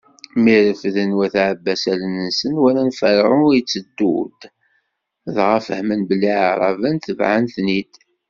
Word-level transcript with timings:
Mi 0.41 0.53
refden 0.65 1.11
wat 1.19 1.35
Ɛebbas 1.47 1.83
allen-nsen, 1.91 2.53
walan 2.61 2.91
Ferɛun 2.99 3.51
itteddu-d, 3.59 4.39
dɣa 5.35 5.57
fehmen 5.67 6.01
belli 6.09 6.33
Iɛraben 6.43 6.95
tebɛen-ten-id. 7.05 7.93